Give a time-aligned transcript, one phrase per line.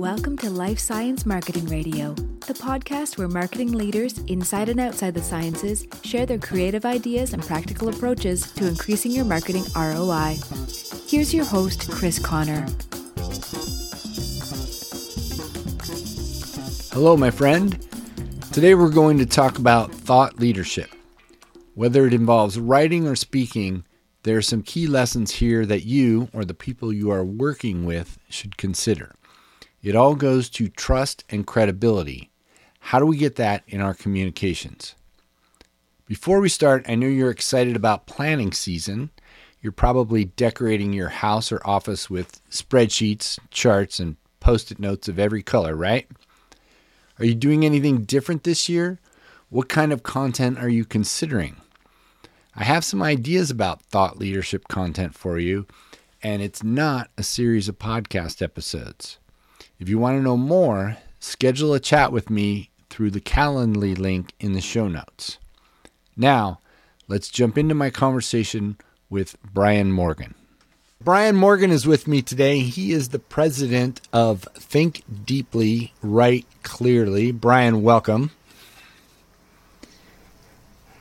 [0.00, 2.14] Welcome to Life Science Marketing Radio,
[2.46, 7.46] the podcast where marketing leaders inside and outside the sciences share their creative ideas and
[7.46, 10.36] practical approaches to increasing your marketing ROI.
[11.06, 12.64] Here's your host, Chris Connor.
[16.94, 17.86] Hello, my friend.
[18.52, 20.88] Today we're going to talk about thought leadership.
[21.74, 23.84] Whether it involves writing or speaking,
[24.22, 28.18] there are some key lessons here that you or the people you are working with
[28.30, 29.14] should consider.
[29.82, 32.30] It all goes to trust and credibility.
[32.80, 34.94] How do we get that in our communications?
[36.06, 39.10] Before we start, I know you're excited about planning season.
[39.62, 45.18] You're probably decorating your house or office with spreadsheets, charts, and post it notes of
[45.18, 46.08] every color, right?
[47.18, 48.98] Are you doing anything different this year?
[49.50, 51.56] What kind of content are you considering?
[52.54, 55.66] I have some ideas about thought leadership content for you,
[56.22, 59.18] and it's not a series of podcast episodes.
[59.80, 64.34] If you want to know more, schedule a chat with me through the Calendly link
[64.38, 65.38] in the show notes.
[66.18, 66.60] Now,
[67.08, 68.76] let's jump into my conversation
[69.08, 70.34] with Brian Morgan.
[71.02, 72.58] Brian Morgan is with me today.
[72.58, 77.32] He is the president of Think Deeply, Write Clearly.
[77.32, 78.32] Brian, welcome.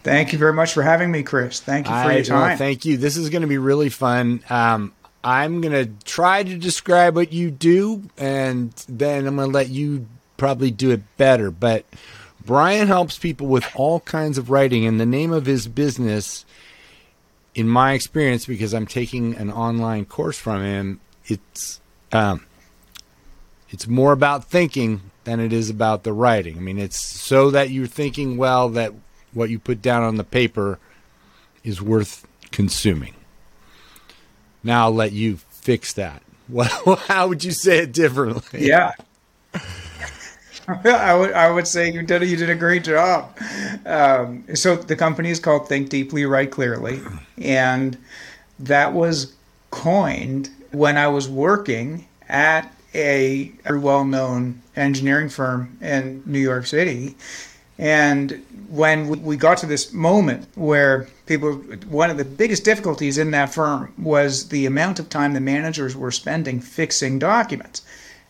[0.04, 1.60] Thank you very much for having me, Chris.
[1.60, 2.48] Thank you for I, your time.
[2.48, 2.96] Well, thank you.
[2.96, 4.42] This is going to be really fun.
[4.50, 9.54] Um, I'm going to try to describe what you do, and then I'm going to
[9.54, 11.52] let you probably do it better.
[11.52, 11.86] But
[12.46, 16.46] Brian helps people with all kinds of writing, and the name of his business,
[17.54, 22.46] in my experience, because I'm taking an online course from him, it's um,
[23.70, 26.58] it's more about thinking than it is about the writing.
[26.58, 28.94] I mean, it's so that you're thinking well that
[29.34, 30.80] what you put down on the paper
[31.64, 33.14] is worth consuming.
[34.64, 36.22] Now I'll let you fix that.
[36.52, 38.66] Well, how would you say it differently?
[38.66, 38.94] Yeah.
[40.68, 43.38] I would I would say you did you did a great job.
[43.86, 47.02] Um, so the company is called Think Deeply, Write Clearly,
[47.38, 47.98] and
[48.60, 49.36] that was
[49.72, 57.16] coined when I was working at a very well-known engineering firm in New York City,
[57.80, 61.54] and when we got to this moment where people,
[61.88, 65.96] one of the biggest difficulties in that firm was the amount of time the managers
[65.96, 67.82] were spending fixing documents.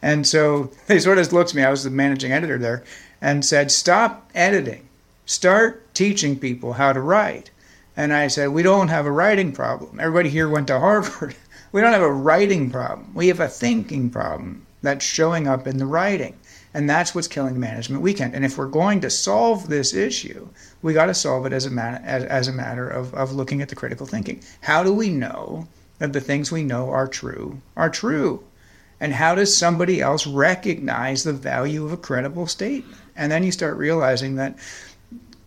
[0.04, 2.84] And so they sort of looked at me, I was the managing editor there,
[3.22, 4.88] and said, Stop editing,
[5.26, 7.50] start teaching people how to write.
[7.98, 10.00] And I said, We don't have a writing problem.
[10.00, 11.36] Everybody here went to Harvard.
[11.72, 13.12] we don't have a writing problem.
[13.16, 16.38] We have a thinking problem that's showing up in the writing.
[16.74, 18.36] And that's what's killing management weekend.
[18.36, 20.48] And if we're going to solve this issue,
[20.82, 23.62] we got to solve it as a, man- as, as a matter of, of looking
[23.62, 24.44] at the critical thinking.
[24.62, 28.44] How do we know that the things we know are true are true?
[29.00, 32.98] And how does somebody else recognize the value of a credible statement?
[33.16, 34.58] And then you start realizing that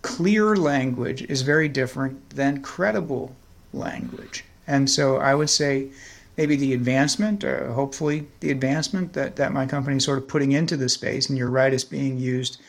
[0.01, 3.37] clear language is very different than credible
[3.73, 4.45] language.
[4.67, 5.91] And so I would say,
[6.37, 10.53] maybe the advancement, uh, hopefully the advancement that, that my company is sort of putting
[10.53, 12.61] into the space, and you're right, it's being used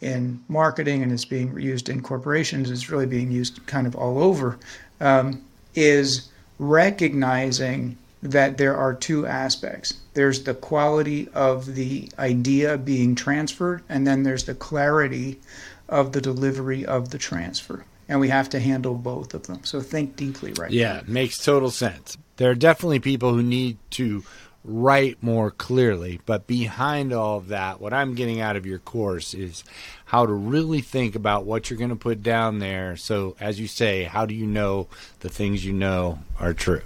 [0.00, 4.22] in marketing and it's being used in corporations, it's really being used kind of all
[4.22, 4.58] over,
[5.00, 9.94] um, is recognizing that there are two aspects.
[10.14, 15.40] There's the quality of the idea being transferred, and then there's the clarity
[15.88, 17.84] of the delivery of the transfer.
[18.08, 19.60] And we have to handle both of them.
[19.64, 21.12] So think deeply right Yeah, now.
[21.12, 24.24] makes total sense there are definitely people who need to
[24.64, 26.20] write more clearly.
[26.26, 29.64] But behind all of that, what I'm getting out of your course is
[30.06, 32.96] how to really think about what you're going to put down there.
[32.96, 34.88] So, as you say, how do you know
[35.20, 36.82] the things you know are true?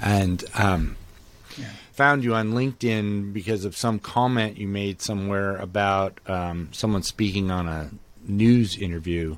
[0.00, 0.96] And um,
[1.56, 1.70] yeah.
[1.92, 7.50] found you on LinkedIn because of some comment you made somewhere about um, someone speaking
[7.50, 7.90] on a
[8.26, 9.36] news interview.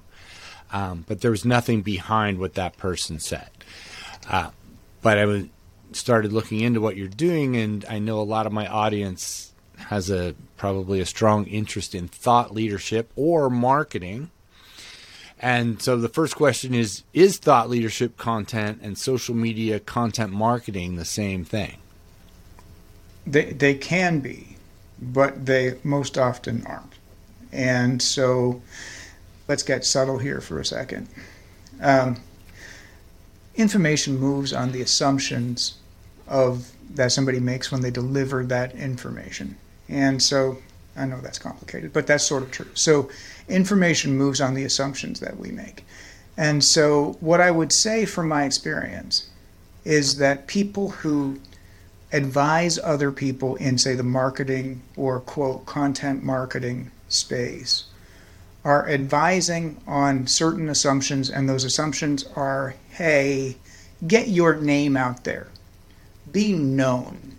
[0.72, 3.50] Um, but there was nothing behind what that person said.
[4.28, 4.50] Uh,
[5.06, 5.48] but I
[5.92, 10.10] started looking into what you're doing, and I know a lot of my audience has
[10.10, 14.32] a probably a strong interest in thought leadership or marketing.
[15.38, 20.96] And so the first question is Is thought leadership content and social media content marketing
[20.96, 21.76] the same thing?
[23.24, 24.56] They, they can be,
[25.00, 26.94] but they most often aren't.
[27.52, 28.60] And so
[29.46, 31.06] let's get subtle here for a second.
[31.80, 32.16] Um,
[33.56, 35.78] information moves on the assumptions
[36.28, 39.56] of that somebody makes when they deliver that information.
[39.88, 40.58] And so
[40.96, 42.68] I know that's complicated, but that's sort of true.
[42.74, 43.10] So
[43.48, 45.84] information moves on the assumptions that we make.
[46.36, 49.28] And so what I would say from my experience
[49.84, 51.40] is that people who
[52.12, 57.84] advise other people in, say, the marketing or quote content marketing space
[58.66, 63.54] are advising on certain assumptions, and those assumptions are hey,
[64.08, 65.46] get your name out there,
[66.32, 67.36] be known,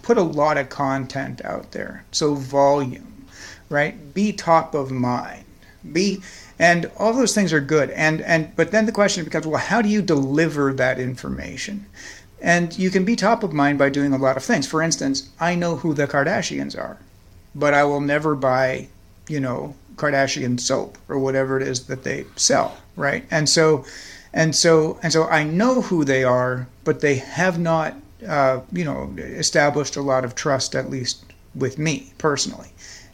[0.00, 2.02] put a lot of content out there.
[2.12, 3.26] So, volume,
[3.68, 4.14] right?
[4.14, 5.44] Be top of mind.
[5.92, 6.22] Be
[6.58, 9.80] and all those things are good and and but then the question becomes well how
[9.80, 11.86] do you deliver that information
[12.42, 15.30] and you can be top of mind by doing a lot of things for instance
[15.40, 16.98] i know who the kardashians are
[17.54, 18.86] but i will never buy
[19.26, 23.84] you know kardashian soap or whatever it is that they sell right and so
[24.32, 27.94] and so and so i know who they are but they have not
[28.26, 31.24] uh, you know established a lot of trust at least
[31.54, 32.70] with me personally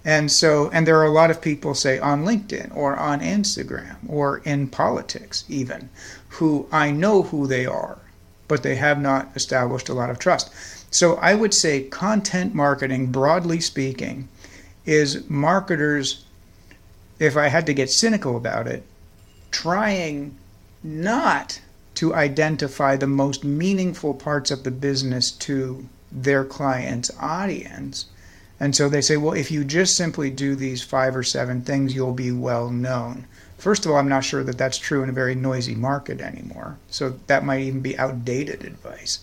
[0.06, 3.96] and so, and there are a lot of people, say, on LinkedIn or on Instagram
[4.06, 5.88] or in politics, even,
[6.28, 7.98] who I know who they are,
[8.46, 10.52] but they have not established a lot of trust.
[10.92, 14.28] So I would say content marketing, broadly speaking,
[14.84, 16.24] is marketers,
[17.18, 18.82] if I had to get cynical about it,
[19.50, 20.36] trying
[20.82, 21.60] not
[21.96, 28.06] to identify the most meaningful parts of the business to their client's audience
[28.58, 31.94] and so they say, well, if you just simply do these five or seven things,
[31.94, 33.26] you'll be well known.
[33.58, 36.78] First of all, I'm not sure that that's true in a very noisy market anymore.
[36.88, 39.18] So that might even be outdated advice.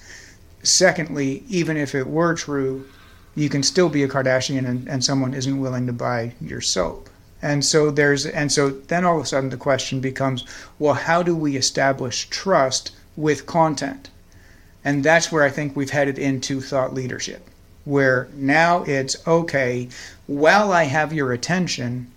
[0.61, 2.85] Secondly, even if it were true,
[3.35, 7.09] you can still be a Kardashian and, and someone isn't willing to buy your soap.
[7.43, 10.43] And so there's and so then all of a sudden the question becomes,
[10.79, 14.09] well, how do we establish trust with content?
[14.83, 17.47] And that's where I think we've headed into thought leadership
[17.85, 19.89] where now it's okay,
[20.25, 22.09] while I have your attention,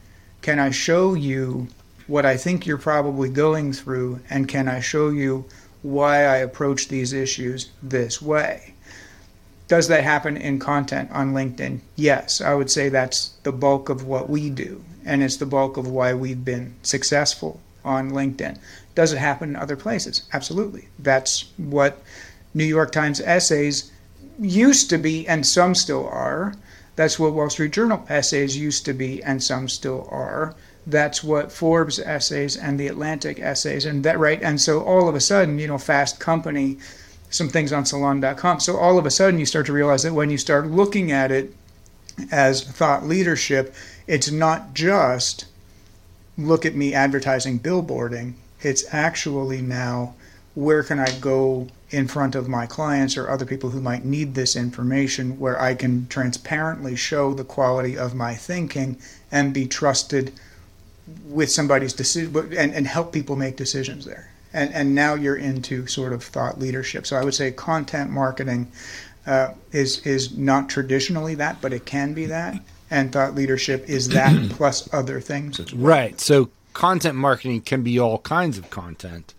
[0.43, 1.67] can I show you
[2.07, 5.45] what I think you're probably going through, and can I show you
[5.83, 8.75] why I approach these issues this way?
[9.69, 11.81] Does that happen in content on LinkedIn?
[11.97, 15.77] Yes, I would say that's the bulk of what we do, and it's the bulk
[15.77, 18.59] of why we've been successful on LinkedIn.
[18.95, 20.23] Does it happen in other places?
[20.33, 20.89] Absolutely.
[20.99, 22.03] That's what
[22.55, 23.91] New York Times essays
[24.39, 26.55] used to be, and some still are.
[26.95, 30.55] That's what Wall Street Journal essays used to be, and some still are.
[30.87, 34.41] That's what Forbes essays and the Atlantic essays, and that right.
[34.43, 36.79] And so all of a sudden, you know, Fast Company,
[37.31, 38.61] some things on Salon.com.
[38.61, 41.31] So all of a sudden, you start to realize that when you start looking at
[41.31, 41.55] it
[42.31, 43.75] as thought leadership,
[44.07, 45.47] it's not just
[46.39, 48.35] look at me advertising billboarding.
[48.61, 50.15] It's actually now
[50.55, 54.35] where can I go in front of my clients or other people who might need
[54.35, 58.99] this information where I can transparently show the quality of my thinking
[59.31, 60.33] and be trusted
[61.27, 64.31] with somebody's decision and, and help people make decisions there.
[64.57, 67.07] And, and now you're into sort of thought leadership.
[67.07, 68.73] So I would say content marketing
[69.27, 72.59] uh, is, is not traditionally that, but it can be that.
[72.91, 75.75] And thought leadership is that plus other things well.
[75.75, 76.21] Right.
[76.21, 79.35] So content marketing can be all kinds of content.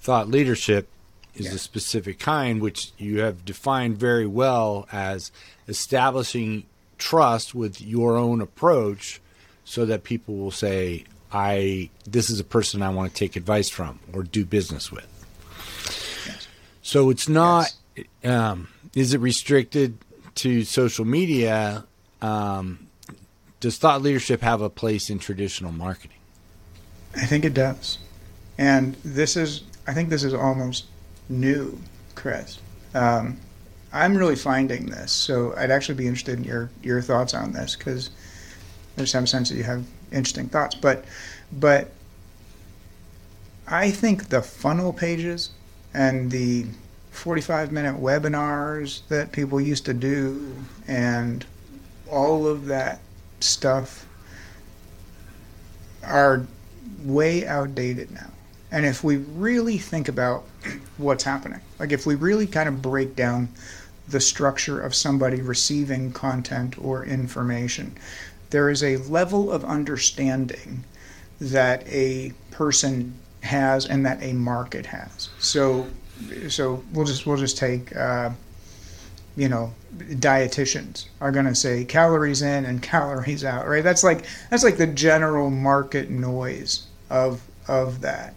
[0.00, 0.88] Thought leadership
[1.34, 1.54] is yeah.
[1.54, 5.32] a specific kind, which you have defined very well as
[5.66, 6.64] establishing
[6.98, 9.20] trust with your own approach
[9.64, 13.68] so that people will say, I this is a person I want to take advice
[13.68, 15.06] from or do business with.
[16.26, 16.46] Yes.
[16.82, 18.06] So it's not yes.
[18.24, 19.98] um, is it restricted
[20.36, 21.84] to social media?
[22.20, 22.88] Um,
[23.60, 26.18] does thought leadership have a place in traditional marketing?
[27.16, 27.98] I think it does.
[28.58, 30.86] And this is I think this is almost
[31.28, 31.78] new,
[32.14, 32.58] Chris.
[32.94, 33.38] Um,
[33.92, 37.74] I'm really finding this, so I'd actually be interested in your your thoughts on this
[37.76, 38.10] because
[38.96, 40.74] there's some sense that you have interesting thoughts.
[40.74, 41.04] But
[41.52, 41.90] but
[43.66, 45.50] I think the funnel pages
[45.94, 46.66] and the
[47.10, 50.54] 45 minute webinars that people used to do
[50.88, 51.44] and
[52.10, 53.00] all of that
[53.40, 54.06] stuff
[56.02, 56.46] are
[57.04, 58.30] way outdated now.
[58.70, 60.44] And if we really think about
[60.96, 63.48] what's happening, like if we really kind of break down
[64.08, 67.94] the structure of somebody receiving content or information,
[68.52, 70.84] there is a level of understanding
[71.40, 75.28] that a person has and that a market has.
[75.40, 75.88] So,
[76.48, 77.94] so we'll just we'll just take.
[77.94, 78.30] Uh,
[79.34, 84.26] you know dietitians are going to say calories in and calories out right that's like
[84.50, 88.34] that's like the general market noise of of that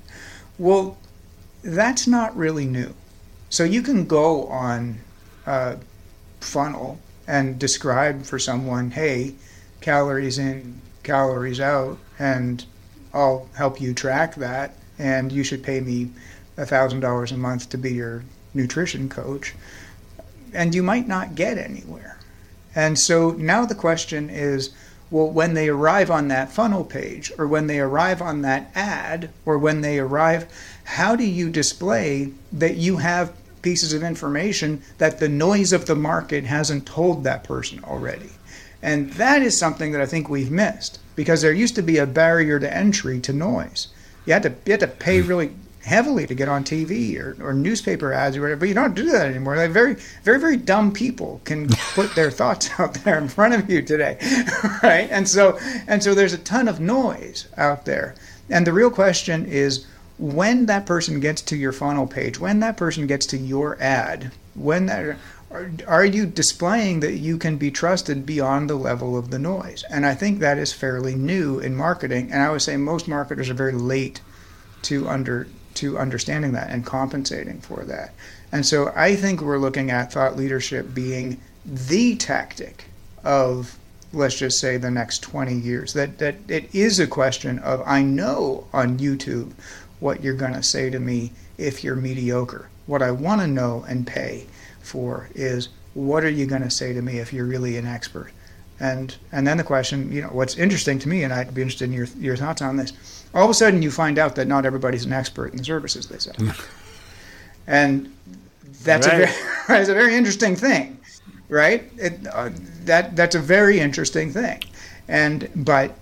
[0.57, 0.98] well,
[1.63, 2.93] that's not really new.
[3.50, 5.00] So you can go on
[5.45, 5.77] a
[6.39, 9.36] funnel and describe for someone, hey,
[9.86, 12.65] calories in, calories out, and
[13.13, 16.10] I'll help you track that, and you should pay me
[16.58, 18.24] $1,000 a month to be your
[18.56, 19.54] nutrition coach.
[20.54, 22.18] and you might not get anywhere.
[22.74, 24.72] And so now the question is
[25.12, 29.30] well, when they arrive on that funnel page, or when they arrive on that ad,
[29.46, 30.48] or when they arrive,
[30.86, 35.96] how do you display that you have pieces of information that the noise of the
[35.96, 38.32] market hasn't told that person already?
[38.86, 42.06] And that is something that I think we've missed because there used to be a
[42.06, 43.88] barrier to entry to noise.
[44.27, 45.27] You had to, you had to pay hmm.
[45.27, 48.60] really heavily to get on TV or, or newspaper ads or whatever.
[48.60, 49.58] But you don't do that anymore.
[49.58, 53.68] Like very, very, very dumb people can put their thoughts out there in front of
[53.68, 54.20] you today,
[54.84, 55.08] right?
[55.10, 58.13] And so, and so there's a ton of noise out there.
[58.51, 59.88] And the real question is,
[60.20, 64.32] when that person gets to your funnel page, when that person gets to your ad,
[64.54, 65.18] when that
[65.51, 69.83] are, are you displaying that you can be trusted beyond the level of the noise?
[69.89, 72.31] And I think that is fairly new in marketing.
[72.31, 74.21] And I would say most marketers are very late
[74.83, 78.13] to under to understanding that and compensating for that.
[78.51, 82.85] And so I think we're looking at thought leadership being the tactic
[83.23, 83.77] of
[84.13, 88.01] let's just say the next 20 years that that it is a question of I
[88.01, 89.51] know on YouTube
[89.99, 92.69] what you're going to say to me if you're mediocre.
[92.85, 94.47] What I want to know and pay
[94.86, 98.32] for is what are you going to say to me if you're really an expert?
[98.80, 101.86] And and then the question, you know, what's interesting to me, and I'd be interested
[101.86, 103.24] in your your thoughts on this.
[103.34, 106.08] All of a sudden, you find out that not everybody's an expert in the services
[106.08, 106.36] they sell,
[107.68, 108.13] and
[108.84, 109.13] that's right.
[109.13, 109.32] a very,
[109.80, 111.00] it's a very interesting thing,
[111.48, 111.89] right?
[111.98, 112.50] It, uh,
[112.84, 114.62] that that's a very interesting thing,
[115.08, 115.94] and but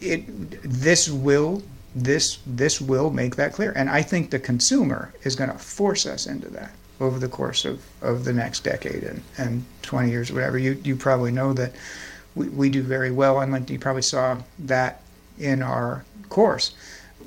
[0.00, 0.24] it
[0.62, 1.62] this will
[1.94, 6.04] this this will make that clear, and I think the consumer is going to force
[6.04, 10.30] us into that over the course of, of the next decade and, and 20 years
[10.30, 10.58] or whatever.
[10.58, 11.72] You, you probably know that
[12.34, 15.02] we, we do very well, and you probably saw that
[15.38, 16.74] in our course.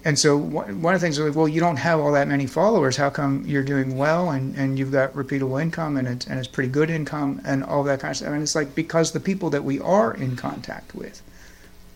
[0.04, 2.98] And so one of the things is, well, you don't have all that many followers.
[2.98, 6.48] How come you're doing well and, and you've got repeatable income and it's, and it's
[6.48, 8.30] pretty good income and all that kind of stuff?
[8.30, 11.22] And it's like because the people that we are in contact with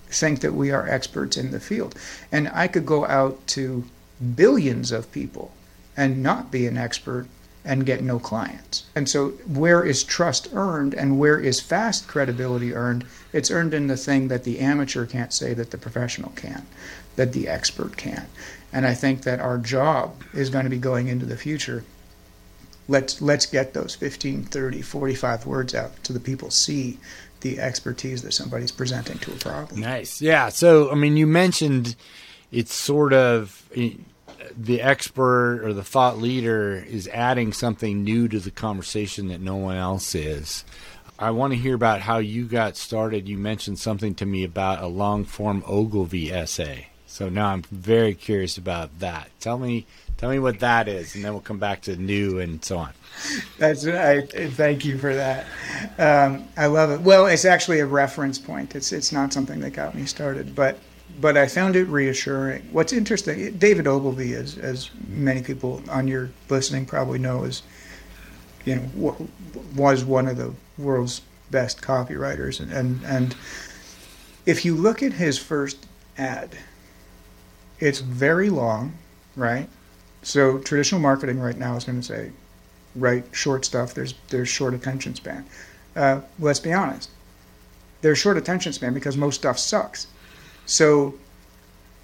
[0.07, 1.95] think that we are experts in the field.
[2.31, 3.83] And I could go out to
[4.35, 5.51] billions of people
[5.97, 7.27] and not be an expert
[7.65, 8.85] and get no clients.
[8.95, 13.05] And so, where is trust earned and where is fast credibility earned?
[13.33, 16.65] It's earned in the thing that the amateur can't say that the professional can,
[17.15, 18.27] that the expert can.
[18.71, 21.83] And I think that our job is going to be going into the future.
[22.87, 26.99] Let's let's get those 15, 30, 45 words out to the people see
[27.41, 29.79] the expertise that somebody's presenting to a problem.
[29.81, 30.21] Nice.
[30.21, 30.49] Yeah.
[30.49, 31.95] So, I mean, you mentioned
[32.51, 33.67] it's sort of
[34.55, 39.55] the expert or the thought leader is adding something new to the conversation that no
[39.55, 40.63] one else is.
[41.17, 43.27] I want to hear about how you got started.
[43.27, 46.87] You mentioned something to me about a long form Ogilvy essay.
[47.07, 49.29] So now I'm very curious about that.
[49.39, 49.85] Tell me
[50.17, 52.91] tell me what that is and then we'll come back to new and so on.
[53.57, 55.45] That's I thank you for that.
[55.97, 57.01] Um, I love it.
[57.01, 58.75] Well, it's actually a reference point.
[58.75, 60.77] It's it's not something that got me started, but
[61.19, 62.67] but I found it reassuring.
[62.71, 67.63] What's interesting, David Ogilvy, as as many people on your listening probably know, is
[68.65, 69.29] you know
[69.75, 73.35] was one of the world's best copywriters, and and, and
[74.45, 75.85] if you look at his first
[76.17, 76.57] ad,
[77.79, 78.93] it's very long,
[79.35, 79.67] right?
[80.21, 82.31] So traditional marketing right now is going to say,
[82.95, 83.93] write short stuff.
[83.93, 85.45] There's there's short attention span.
[85.95, 87.09] Uh, let's be honest.
[88.01, 90.07] There's short attention span because most stuff sucks
[90.65, 91.15] so,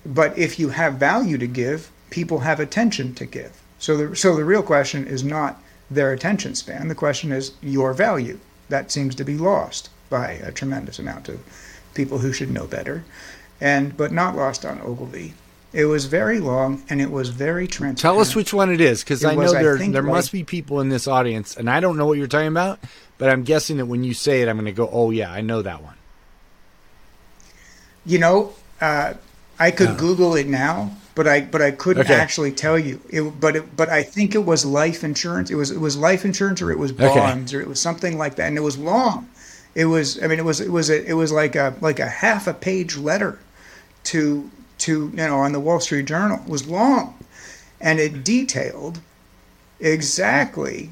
[0.05, 3.59] but if you have value to give, people have attention to give.
[3.79, 6.87] So the, so the real question is not their attention span.
[6.87, 8.39] The question is your value.
[8.69, 11.39] That seems to be lost by a tremendous amount of
[11.93, 13.03] people who should know better,
[13.59, 15.33] and but not lost on Ogilvy.
[15.73, 17.99] It was very long and it was very transparent.
[17.99, 20.31] Tell us which one it is, because I know was, there I there like, must
[20.31, 22.79] be people in this audience, and I don't know what you're talking about,
[23.17, 25.41] but I'm guessing that when you say it, I'm going to go, "Oh yeah, I
[25.41, 25.95] know that one."
[28.05, 29.13] You know, uh,
[29.60, 29.96] I could oh.
[29.96, 32.15] Google it now, but I but I couldn't okay.
[32.15, 33.00] actually tell you.
[33.10, 35.51] It, but it, but I think it was life insurance.
[35.51, 37.60] It was it was life insurance, or it was bonds, okay.
[37.60, 39.29] or it was something like that, and it was long.
[39.75, 42.08] It was I mean it was it was a, it was like a like a
[42.08, 43.39] half a page letter
[44.05, 46.39] to to you know on the Wall Street Journal.
[46.43, 47.17] It was long,
[47.79, 49.00] and it detailed
[49.79, 50.91] exactly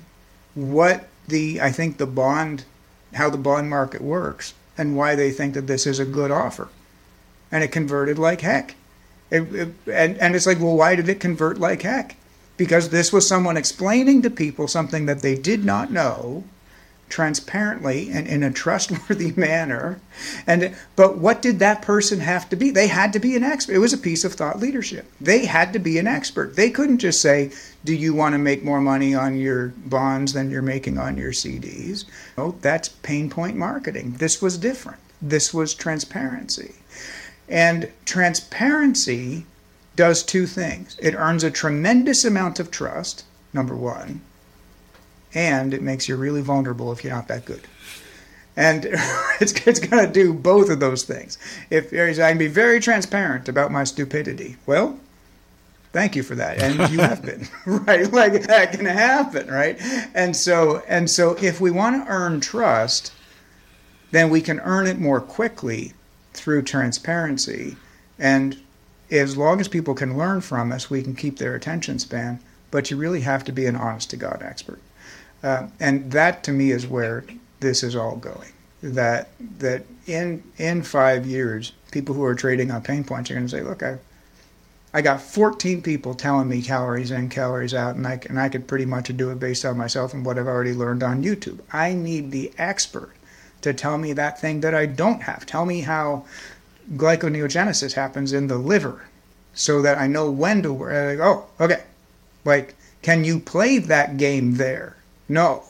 [0.54, 2.66] what the I think the bond
[3.14, 6.70] how the bond market works and why they think that this is a good offer.
[7.52, 8.76] And it converted like heck.
[9.32, 12.16] It, it, and, and it's like, well, why did it convert like heck?
[12.58, 16.44] Because this was someone explaining to people something that they did not know
[17.10, 20.00] transparently and in a trustworthy manner.
[20.48, 22.70] And but what did that person have to be?
[22.70, 23.74] They had to be an expert.
[23.74, 25.06] It was a piece of thought leadership.
[25.20, 26.56] They had to be an expert.
[26.56, 27.52] They couldn't just say,
[27.84, 31.32] "Do you want to make more money on your bonds than you're making on your
[31.32, 32.06] CDs?"
[32.38, 34.16] Oh, that's pain point marketing.
[34.20, 35.00] This was different.
[35.22, 36.76] This was transparency.
[37.50, 39.46] And transparency
[39.96, 40.98] does two things.
[41.02, 44.22] It earns a tremendous amount of trust, number 1,
[45.34, 47.68] and it makes you really vulnerable if you're not that good.
[48.56, 48.86] And
[49.42, 51.38] it's, it's going to do both of those things.
[51.70, 55.00] If I can be very transparent about my stupidity, well,
[55.92, 58.12] thank you for that, and you have been right.
[58.12, 59.78] Like that can happen, right?
[60.14, 63.12] And so, and so, if we want to earn trust,
[64.12, 65.94] then we can earn it more quickly
[66.34, 67.78] through transparency.
[68.18, 68.58] And
[69.12, 72.40] as long as people can learn from us, we can keep their attention span.
[72.72, 74.80] But you really have to be an honest to God expert.
[75.42, 77.24] Uh, and that to me is where
[77.60, 78.52] this is all going.
[78.82, 83.48] That that in in five years, people who are trading on pain points are going
[83.48, 83.98] to say, "Look, I
[84.94, 88.68] I got 14 people telling me calories in, calories out, and I and I could
[88.68, 91.60] pretty much do it based on myself and what I've already learned on YouTube.
[91.72, 93.12] I need the expert
[93.62, 95.46] to tell me that thing that I don't have.
[95.46, 96.26] Tell me how
[96.96, 99.06] gluconeogenesis happens in the liver,
[99.54, 100.72] so that I know when to.
[100.74, 101.84] Like, oh, okay.
[102.46, 104.96] Like, can you play that game there?
[105.28, 105.64] No.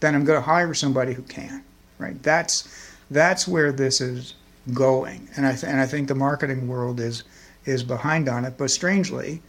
[0.00, 1.62] Then I'm going to hire somebody who can.
[1.98, 2.20] Right.
[2.22, 2.68] That's
[3.10, 4.34] that's where this is
[4.72, 7.22] going, and I th- and I think the marketing world is
[7.64, 8.54] is behind on it.
[8.56, 9.42] But strangely,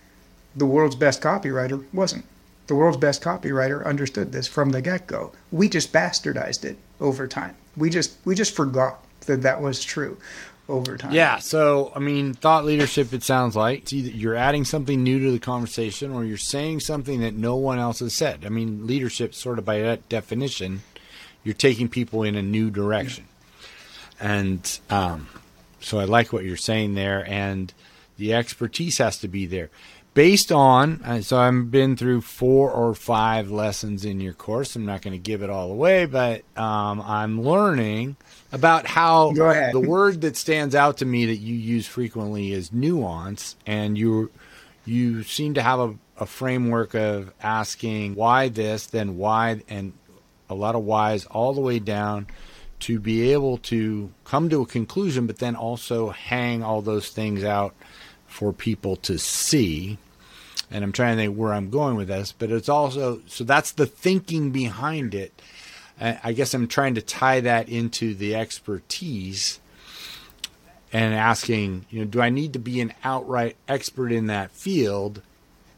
[0.55, 2.25] the world's best copywriter wasn't.
[2.67, 5.34] The world's best copywriter understood this from the get-go.
[5.51, 7.55] We just bastardized it over time.
[7.75, 10.17] We just we just forgot that that was true
[10.70, 11.12] over time.
[11.12, 11.39] Yeah.
[11.39, 16.12] So, I mean, thought leadership, it sounds like you're adding something new to the conversation
[16.12, 18.46] or you're saying something that no one else has said.
[18.46, 20.82] I mean, leadership, sort of by that definition,
[21.43, 23.25] you're taking people in a new direction.
[24.22, 24.34] Yeah.
[24.34, 25.27] And um,
[25.82, 27.27] so I like what you're saying there.
[27.27, 27.74] And
[28.17, 29.70] the expertise has to be there.
[30.13, 34.75] Based on, uh, so I've been through four or five lessons in your course.
[34.75, 38.17] I'm not going to give it all away, but um, I'm learning
[38.51, 43.56] about how the word that stands out to me that you use frequently is nuance,
[43.65, 44.30] and you
[44.86, 49.93] you seem to have a, a framework of asking why this, then why, and
[50.47, 52.28] a lot of whys all the way down
[52.82, 57.43] to be able to come to a conclusion, but then also hang all those things
[57.43, 57.73] out
[58.28, 59.97] for people to see.
[60.71, 63.71] And I'm trying to think where I'm going with this, but it's also so that's
[63.71, 65.39] the thinking behind it
[65.99, 69.60] I guess I'm trying to tie that into the expertise
[70.91, 75.21] and asking, you know, do I need to be an outright expert in that field?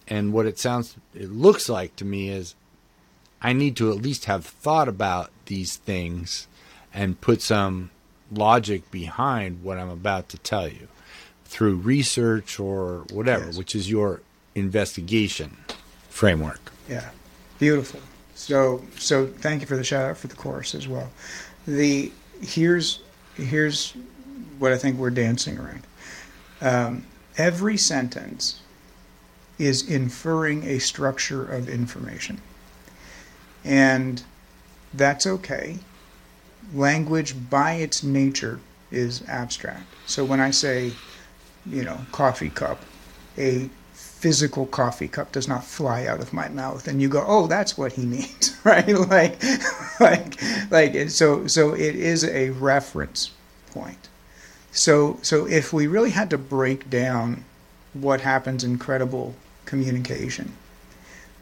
[0.08, 2.56] And what it sounds, it looks like to me is
[3.42, 6.48] I need to at least have thought about these things
[6.94, 7.92] and put some
[8.32, 10.88] logic behind what I'm about to tell you
[11.44, 13.58] through research or whatever, yes.
[13.58, 14.22] which is your
[14.56, 15.58] investigation
[16.10, 16.72] framework.
[16.90, 17.10] Yeah,
[17.60, 18.00] beautiful.
[18.34, 21.10] So so thank you for the shout out for the course as well.
[21.68, 23.02] The here's
[23.36, 23.94] here's
[24.60, 25.84] what I think we're dancing around.
[26.62, 27.06] Um,
[27.38, 28.62] every sentence
[29.58, 32.42] is inferring a structure of information,
[33.64, 34.24] and
[34.94, 35.78] that's okay.
[36.74, 38.60] Language by its nature
[38.92, 39.86] is abstract.
[40.08, 40.94] So when I say,
[41.66, 42.82] you know, coffee cup,
[43.38, 43.70] a
[44.20, 47.78] physical coffee cup does not fly out of my mouth and you go oh that's
[47.78, 48.88] what he means right?
[48.88, 49.42] Like
[50.00, 53.32] like like so so it is a reference
[53.72, 54.10] point.
[54.72, 57.46] So so if we really had to break down
[57.94, 60.52] what happens in credible communication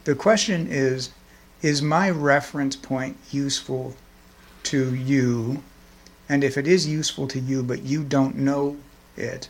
[0.03, 1.11] the question is
[1.61, 3.95] is my reference point useful
[4.63, 5.63] to you?
[6.27, 8.77] And if it is useful to you but you don't know
[9.15, 9.47] it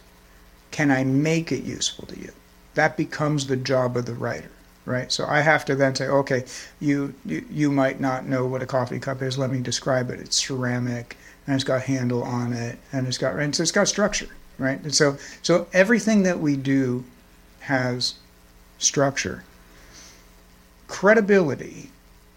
[0.72, 2.32] can i make it useful to you
[2.76, 4.50] that becomes the job of the writer
[4.86, 5.12] right?
[5.12, 6.46] So i have to then say okay
[6.80, 9.38] you, you you might not know what a coffee cup is.
[9.38, 10.20] Let me describe it.
[10.20, 13.88] It's ceramic and it's got handle on it and it's got and so it's got
[13.88, 14.82] structure right?
[14.82, 17.04] And so so everything that we do
[17.62, 18.16] has
[18.78, 19.44] structure.
[20.88, 21.90] Credibility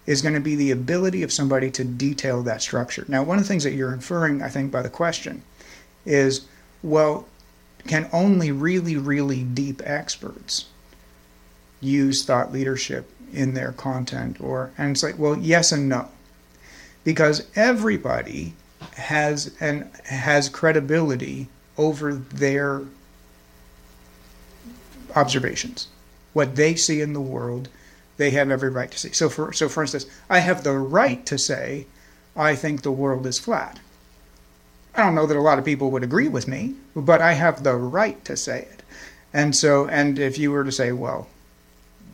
[0.05, 3.03] is going to be the ability of somebody to detail that structure.
[3.07, 5.41] Now one of the things that you're inferring i think by the question
[6.05, 6.47] is
[6.81, 7.27] well
[7.85, 10.65] can only really, really deep experts
[11.79, 16.09] use thought leadership in their content or and it's like well yes and no.
[17.03, 18.53] Because everybody
[18.95, 22.81] has and has credibility over their
[25.15, 25.87] observations.
[26.33, 27.69] What they see in the world
[28.17, 29.11] they have every right to see.
[29.11, 31.85] So for so for instance i have the right to say
[32.37, 33.79] I think the world is flat.
[34.97, 37.61] I don't know that a lot of people would agree with me, but I have
[37.61, 38.81] the right to say it.
[39.31, 41.27] And so, and if you were to say, well,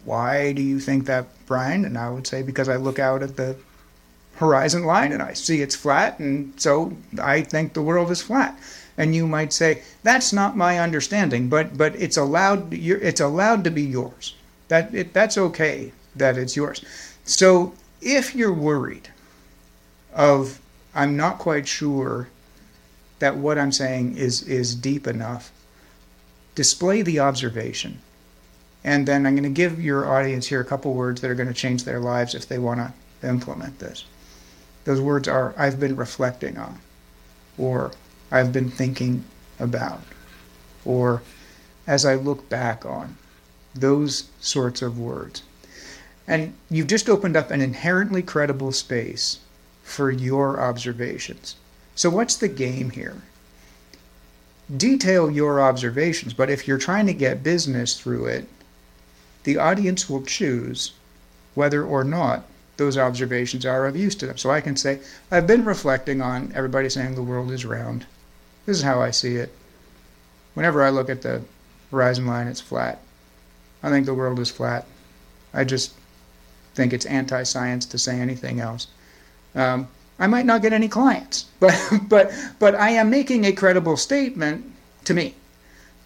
[0.03, 1.85] why do you think that, Brian?
[1.85, 3.55] And I would say, because I look out at the
[4.35, 6.91] horizon line and I see it's flat, and so
[7.21, 8.59] I think the world is flat.
[8.97, 13.71] And you might say, that's not my understanding, but but it's allowed it's allowed to
[13.71, 14.35] be yours.
[14.67, 16.83] That it, that's okay that it's yours.
[17.23, 19.09] So if you're worried
[20.13, 20.59] of
[20.93, 22.27] I'm not quite sure
[23.19, 25.51] that what I'm saying is is deep enough,
[26.55, 27.99] display the observation.
[28.83, 31.47] And then I'm going to give your audience here a couple words that are going
[31.47, 34.03] to change their lives if they want to implement this.
[34.83, 36.79] Those words are I've been reflecting on,
[37.57, 37.91] or
[38.29, 39.23] I've been thinking
[39.59, 40.01] about,
[40.83, 41.21] or
[41.87, 43.17] as I look back on.
[43.75, 45.41] Those sorts of words.
[46.27, 49.39] And you've just opened up an inherently credible space
[49.83, 51.55] for your observations.
[51.95, 53.21] So, what's the game here?
[54.75, 58.47] Detail your observations, but if you're trying to get business through it,
[59.43, 60.93] the audience will choose
[61.53, 62.45] whether or not
[62.77, 64.37] those observations are of use to them.
[64.37, 68.05] So I can say, I've been reflecting on everybody saying the world is round.
[68.65, 69.53] This is how I see it.
[70.53, 71.43] Whenever I look at the
[71.91, 72.99] horizon line, it's flat.
[73.83, 74.85] I think the world is flat.
[75.53, 75.93] I just
[76.73, 78.87] think it's anti science to say anything else.
[79.53, 79.87] Um,
[80.19, 81.75] I might not get any clients, but,
[82.07, 84.71] but, but I am making a credible statement
[85.05, 85.35] to me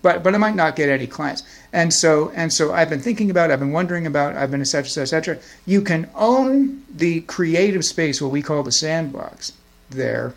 [0.01, 1.43] but but I might not get any clients.
[1.73, 4.85] And so and so I've been thinking about, I've been wondering about, I've been etc.
[5.03, 5.35] etc.
[5.35, 5.43] etc.
[5.65, 9.53] You can own the creative space, what we call the sandbox,
[9.89, 10.33] there,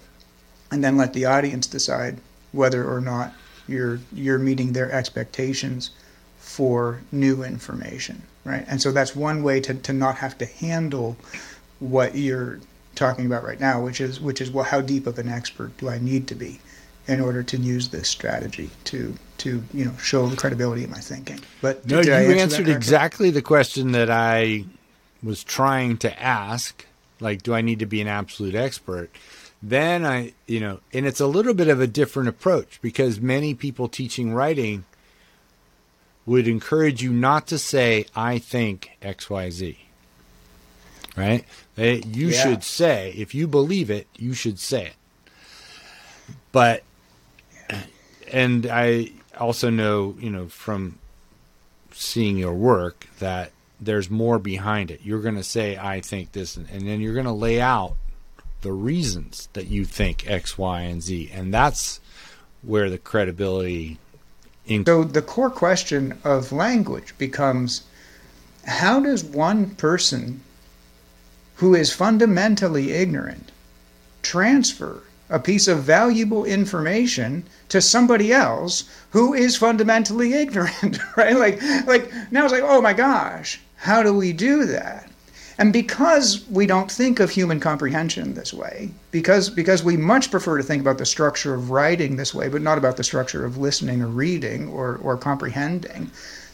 [0.71, 2.19] and then let the audience decide
[2.53, 3.33] whether or not
[3.69, 5.91] you're you're meeting their expectations
[6.39, 8.65] for new information, right?
[8.67, 11.17] And so that's one way to, to not have to handle
[11.79, 12.59] what you're
[13.01, 15.89] talking about right now, which is which is well, how deep of an expert do
[15.89, 16.61] I need to be?
[17.11, 20.99] in order to use this strategy to to you know show the credibility of my
[20.99, 21.41] thinking.
[21.61, 24.65] But no, you answer answered exactly the question that I
[25.23, 26.87] was trying to ask.
[27.19, 29.11] Like, do I need to be an absolute expert?
[29.63, 33.55] Then I, you know, and it's a little bit of a different approach because many
[33.55, 34.85] people teaching writing
[36.25, 39.79] would encourage you not to say "I think X Y Z."
[41.17, 41.45] Right?
[41.75, 42.43] They, you yeah.
[42.43, 44.95] should say if you believe it, you should say it.
[46.53, 46.83] But
[48.33, 50.99] and I also know, you know, from
[51.93, 55.01] seeing your work that there's more behind it.
[55.03, 57.97] You're going to say, I think this, and then you're going to lay out
[58.61, 61.31] the reasons that you think X, Y, and Z.
[61.33, 62.01] And that's
[62.63, 63.99] where the credibility.
[64.69, 67.85] Inc- so the core question of language becomes
[68.67, 70.43] how does one person
[71.61, 73.53] who is fundamentally ignorant
[74.23, 81.37] transfer a piece of valuable information to somebody else who is fundamentally ignorant, right?
[81.37, 85.09] Like, like now it's like, oh my gosh, how do we do that?
[85.59, 90.57] And because we don't think of human comprehension this way, because because we much prefer
[90.57, 93.59] to think about the structure of writing this way, but not about the structure of
[93.59, 96.11] listening or reading or, or comprehending.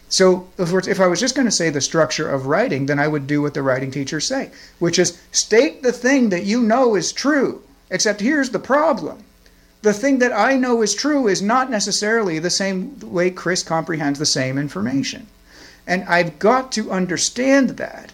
[0.08, 3.08] So if, if I was just going to say the structure of writing, then I
[3.08, 6.94] would do what the writing teachers say, which is state the thing that you know
[6.94, 9.22] is true Except here's the problem.
[9.82, 14.18] The thing that I know is true is not necessarily the same way Chris comprehends
[14.18, 15.28] the same information.
[15.86, 18.12] And I've got to understand that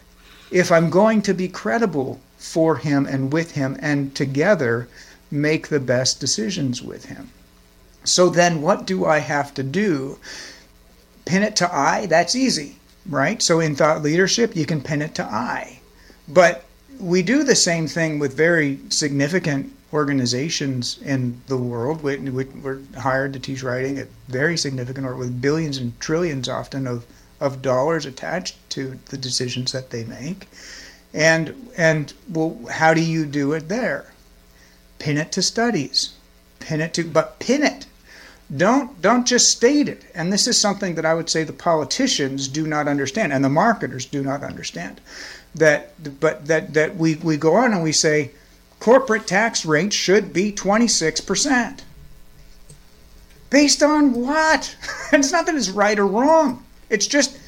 [0.50, 4.88] if I'm going to be credible for him and with him and together
[5.30, 7.30] make the best decisions with him.
[8.04, 10.18] So then what do I have to do?
[11.24, 12.06] Pin it to I?
[12.06, 12.76] That's easy,
[13.08, 13.40] right?
[13.40, 15.80] So in thought leadership, you can pin it to I.
[16.28, 16.64] But
[16.98, 22.02] we do the same thing with very significant organizations in the world.
[22.02, 22.16] We,
[22.64, 27.04] are hired to teach writing at very significant or with billions and trillions often of,
[27.40, 30.48] of dollars attached to the decisions that they make.
[31.14, 34.12] And and well, how do you do it there?
[34.98, 36.14] Pin it to studies.
[36.58, 37.86] Pin it to but pin it.
[38.54, 40.04] Don't don't just state it.
[40.14, 43.48] And this is something that I would say the politicians do not understand and the
[43.48, 45.00] marketers do not understand
[45.54, 48.30] that but that that we, we go on and we say
[48.80, 51.80] corporate tax rate should be 26%.
[53.48, 54.76] Based on what?
[55.12, 56.64] and it's not that it's right or wrong.
[56.90, 57.38] It's just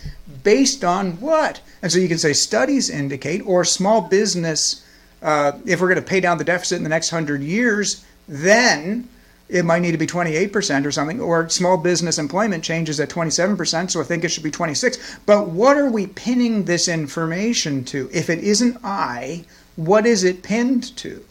[0.42, 1.60] based on what?
[1.82, 4.84] And so you can say studies indicate, or small business,
[5.22, 9.08] uh, if we're going to pay down the deficit in the next hundred years, then
[9.48, 13.90] it might need to be 28% or something, or small business employment changes at 27%,
[13.90, 15.18] so I think it should be 26.
[15.26, 18.08] But what are we pinning this information to?
[18.12, 19.44] If it isn't I,
[19.76, 21.24] what is it pinned to?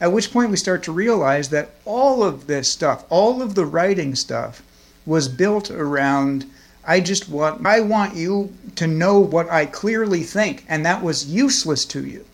[0.00, 3.66] At which point we start to realize that all of this stuff, all of the
[3.66, 4.62] writing stuff,
[5.04, 6.46] was built around
[6.86, 11.26] I just want I want you to know what I clearly think and that was
[11.26, 12.24] useless to you.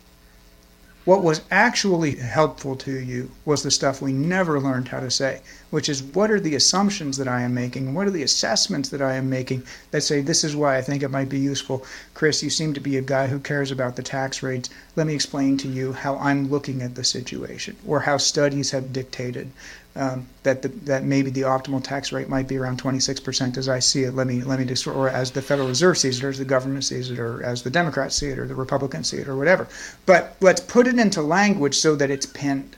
[1.04, 5.42] What was actually helpful to you was the stuff we never learned how to say,
[5.68, 7.92] which is what are the assumptions that I am making?
[7.92, 11.02] What are the assessments that I am making that say this is why I think
[11.02, 11.84] it might be useful?
[12.14, 14.70] Chris, you seem to be a guy who cares about the tax rates.
[14.96, 18.90] Let me explain to you how I'm looking at the situation or how studies have
[18.94, 19.50] dictated
[19.96, 23.78] um, that the, that maybe the optimal tax rate might be around 26% as I
[23.78, 24.14] see it.
[24.14, 26.44] Let me let me just or as the Federal Reserve sees it, or as the
[26.44, 29.36] government sees it, or as the Democrats see it, or the Republicans see it, or
[29.36, 29.68] whatever.
[30.06, 32.76] But let's put it into language so that it's pinned.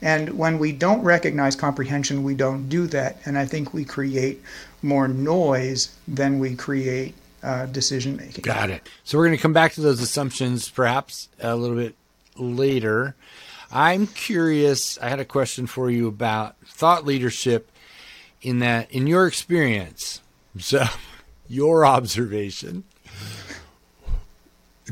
[0.00, 3.18] And when we don't recognize comprehension, we don't do that.
[3.24, 4.42] And I think we create
[4.82, 8.42] more noise than we create uh, decision making.
[8.42, 8.88] Got it.
[9.04, 11.94] So we're going to come back to those assumptions perhaps a little bit
[12.36, 13.14] later.
[13.70, 14.98] I'm curious.
[14.98, 17.70] I had a question for you about thought leadership
[18.40, 20.20] in that, in your experience,
[20.58, 20.84] so
[21.48, 22.84] your observation,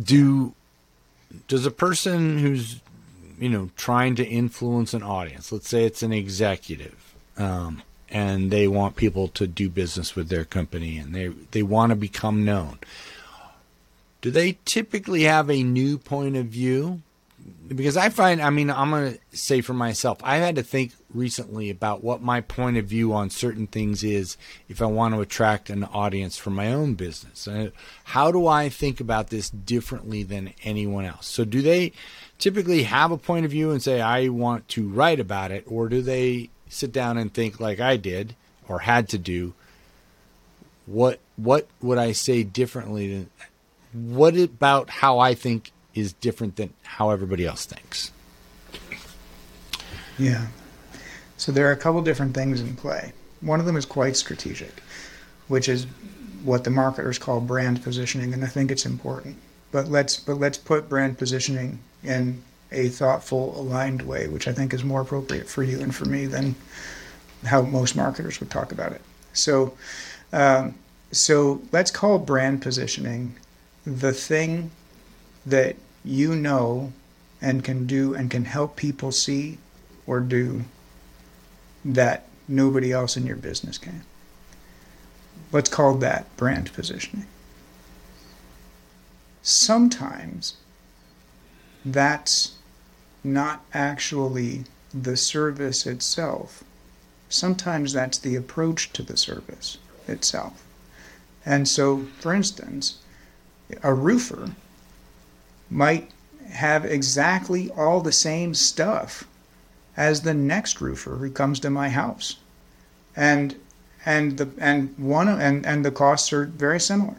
[0.02, 0.54] do
[1.48, 2.80] does a person who's
[3.38, 8.68] you know trying to influence an audience, let's say it's an executive, um, and they
[8.68, 12.78] want people to do business with their company and they they want to become known.
[14.20, 17.02] Do they typically have a new point of view
[17.68, 20.92] because I find, I mean, I'm going to say for myself, I've had to think
[21.12, 24.36] recently about what my point of view on certain things is
[24.68, 27.48] if I want to attract an audience for my own business.
[28.04, 31.26] How do I think about this differently than anyone else?
[31.26, 31.92] So, do they
[32.38, 35.88] typically have a point of view and say, I want to write about it, or
[35.88, 38.34] do they sit down and think like I did
[38.68, 39.54] or had to do?
[40.86, 43.30] What what would I say differently than
[43.92, 48.12] what about how I think is different than how everybody else thinks.
[50.18, 50.46] Yeah.
[51.36, 53.12] So there are a couple different things in play.
[53.40, 54.82] One of them is quite strategic,
[55.48, 55.86] which is
[56.42, 59.36] what the marketers call brand positioning, and I think it's important.
[59.72, 64.72] But let's but let's put brand positioning in a thoughtful, aligned way, which I think
[64.72, 66.54] is more appropriate for you and for me than
[67.44, 69.00] how most marketers would talk about it.
[69.32, 69.76] So,
[70.32, 70.74] um,
[71.12, 73.36] so let's call brand positioning
[73.84, 74.70] the thing
[75.44, 76.92] that you know
[77.42, 79.58] and can do and can help people see
[80.06, 80.64] or do
[81.84, 84.02] that nobody else in your business can.
[85.50, 87.26] Let's call that brand positioning.
[89.42, 90.54] Sometimes
[91.84, 92.54] that's
[93.22, 94.64] not actually
[94.94, 96.62] the service itself.
[97.28, 100.64] Sometimes that's the approach to the service itself.
[101.44, 102.98] And so, for instance,
[103.82, 104.52] a roofer
[105.70, 106.10] might
[106.50, 109.24] have exactly all the same stuff
[109.96, 112.36] as the next roofer who comes to my house.
[113.14, 113.56] And
[114.04, 117.16] and the and one and, and the costs are very similar.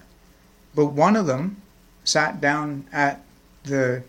[0.74, 1.62] But one of them
[2.04, 3.24] sat down at
[3.64, 4.04] the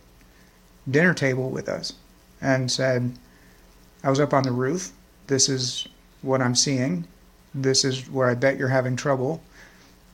[0.88, 1.94] dinner table with us
[2.40, 3.12] and said,
[4.04, 4.92] I was up on the roof.
[5.26, 5.88] This is
[6.22, 7.06] what I'm seeing.
[7.54, 9.42] This is where I bet you're having trouble.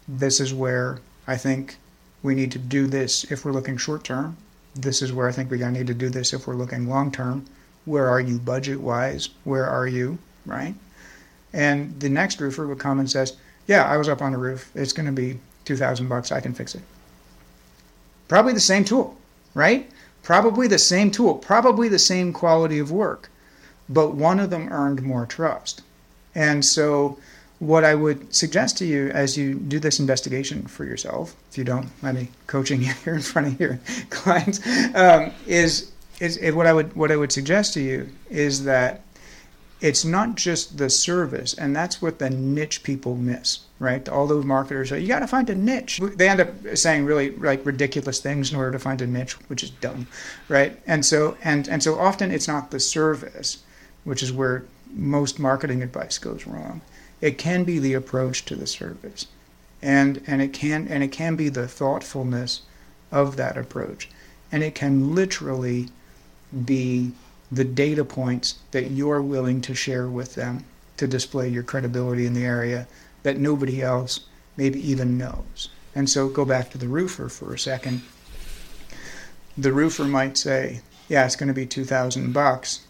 [0.09, 1.77] This is where I think
[2.25, 4.37] we need to do this if we're looking short term.
[4.75, 6.89] This is where I think we're going to need to do this if we're looking
[6.89, 7.45] long term.
[7.85, 9.29] Where are you budget wise?
[9.45, 10.19] Where are you?
[10.47, 10.75] Right?
[11.53, 14.71] And the next roofer would come and says, "Yeah, I was up on the roof.
[14.75, 16.33] It's going to be two thousand bucks.
[16.33, 16.83] I can fix it."
[18.27, 19.17] Probably the same tool,
[19.53, 19.89] right?
[20.23, 21.35] Probably the same tool.
[21.35, 23.31] Probably the same quality of work,
[23.89, 25.83] but one of them earned more trust.
[26.35, 27.19] And so
[27.59, 31.65] what I would suggest to you as you do this investigation for yourself, if you
[31.65, 33.79] don't mind me coaching you here in front of your
[34.11, 34.61] clients,
[34.95, 35.91] um, is
[36.21, 39.03] is what I would what I would suggest to you is that
[39.81, 44.09] it's not just the service, and that's what the niche people miss, right?
[44.09, 46.01] All those marketers say you got to find a niche.
[46.17, 49.63] They end up saying really like ridiculous things in order to find a niche, which
[49.63, 50.07] is dumb,
[50.49, 50.81] right?
[50.87, 53.63] And so and and so often it's not the service,
[54.05, 56.81] which is where most marketing advice goes wrong
[57.21, 59.27] it can be the approach to the service.
[59.83, 62.63] And and it can and it can be the thoughtfulness
[63.13, 64.09] of that approach.
[64.51, 65.89] And it can literally
[66.65, 67.13] be
[67.51, 70.65] the data points that you're willing to share with them
[70.97, 72.87] to display your credibility in the area
[73.23, 74.21] that nobody else
[74.57, 75.69] maybe even knows.
[75.95, 78.03] And so go back to the roofer for a second.
[79.57, 82.81] The roofer might say yeah it's going to be 2000 bucks.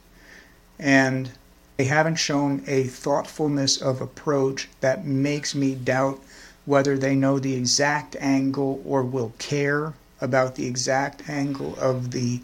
[0.78, 1.30] And
[1.76, 6.20] they haven't shown a thoughtfulness of approach that makes me doubt
[6.66, 12.40] whether they know the exact angle or will care about the exact angle of the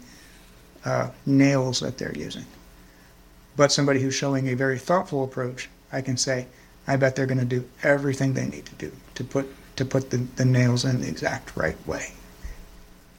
[0.85, 2.45] uh, nails that they're using.
[3.55, 6.47] But somebody who's showing a very thoughtful approach, I can say,
[6.87, 10.09] I bet they're going to do everything they need to do to put to put
[10.09, 12.11] the, the nails in the exact right way.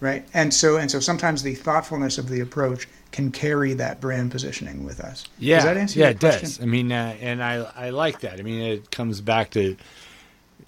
[0.00, 0.24] Right?
[0.34, 4.84] And so and so sometimes the thoughtfulness of the approach can carry that brand positioning
[4.84, 5.24] with us.
[5.38, 6.40] Yeah, does that answer yeah, your it question?
[6.48, 6.60] does.
[6.60, 8.40] I mean, uh, and I I like that.
[8.40, 9.76] I mean, it comes back to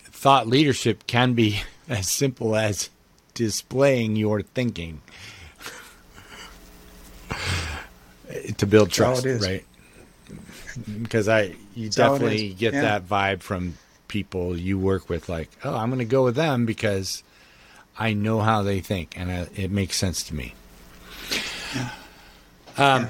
[0.05, 2.91] thought leadership can be as simple as
[3.35, 5.01] displaying your thinking
[8.57, 9.43] to build trust, it is.
[9.43, 9.65] right?
[11.03, 12.83] Because I you That's definitely get Yeah.
[12.83, 13.75] that vibe from
[14.09, 17.23] people you work with, like, oh, I'm going to go with them because
[17.99, 20.55] I know how they think, and I, it makes sense to me.
[22.77, 23.09] Um,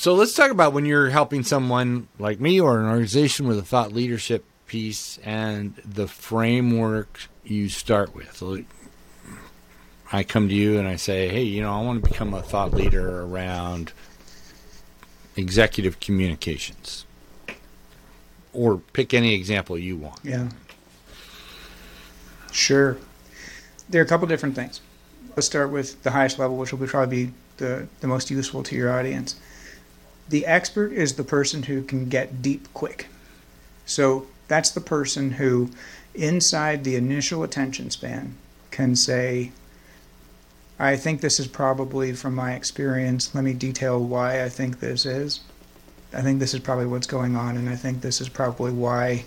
[0.00, 3.62] So let's talk about when you're helping someone like me or an organization with a
[3.62, 8.42] thought leadership piece and the framework you start with.
[10.10, 12.42] I come to you and I say, hey, you know, I want to become a
[12.42, 13.92] thought leader around
[15.36, 17.04] executive communications.
[18.54, 20.20] Or pick any example you want.
[20.24, 20.48] Yeah.
[22.52, 22.96] Sure.
[23.88, 24.80] There are a couple different things.
[25.36, 28.74] Let's start with the highest level, which will probably be the, the most useful to
[28.74, 29.36] your audience.
[30.28, 33.06] The expert is the person who can get deep quick.
[33.86, 35.70] So that's the person who,
[36.14, 38.34] inside the initial attention span,
[38.72, 39.52] can say,
[40.78, 43.34] I think this is probably from my experience.
[43.34, 45.40] Let me detail why I think this is.
[46.12, 49.24] I think this is probably what's going on, and I think this is probably why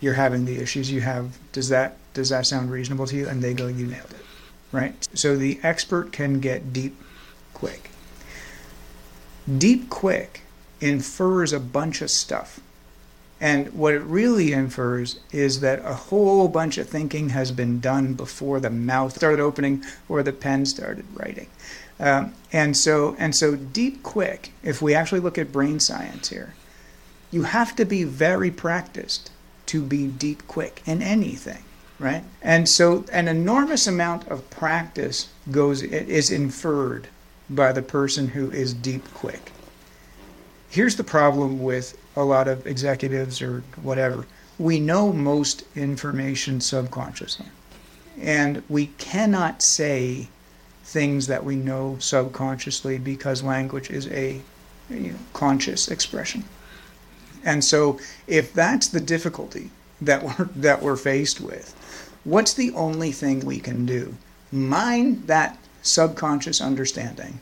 [0.00, 1.36] you're having the issues you have.
[1.52, 3.28] Does that does that sound reasonable to you?
[3.28, 4.24] And they go, you nailed it,
[4.72, 4.94] right?
[5.12, 6.96] So the expert can get deep
[7.56, 7.88] quick.
[9.58, 10.42] Deep quick
[10.82, 12.60] infers a bunch of stuff.
[13.40, 18.12] And what it really infers is that a whole bunch of thinking has been done
[18.12, 21.48] before the mouth started opening or the pen started writing.
[21.98, 26.52] Um, and so and so deep quick, if we actually look at brain science here,
[27.30, 29.30] you have to be very practiced
[29.66, 31.64] to be deep quick in anything,
[31.98, 32.22] right?
[32.42, 37.08] And so an enormous amount of practice goes is inferred
[37.48, 39.52] by the person who is deep quick.
[40.68, 44.26] Here's the problem with a lot of executives or whatever.
[44.58, 47.46] We know most information subconsciously.
[48.20, 50.28] And we cannot say
[50.84, 54.40] things that we know subconsciously because language is a
[54.88, 56.44] you know, conscious expression.
[57.44, 61.74] And so if that's the difficulty that we're that we're faced with,
[62.24, 64.14] what's the only thing we can do?
[64.52, 67.40] Mine that subconscious understanding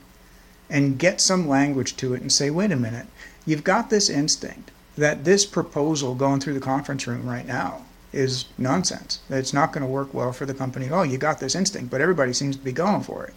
[0.71, 3.07] and get some language to it and say, wait a minute,
[3.47, 8.47] you've got this instinct that this proposal going through the conference room right now is
[8.59, 9.21] nonsense.
[9.29, 10.89] That it's not going to work well for the company.
[10.91, 13.35] Oh, you got this instinct, but everybody seems to be going for it.